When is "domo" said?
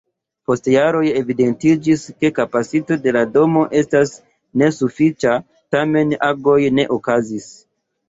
3.37-3.63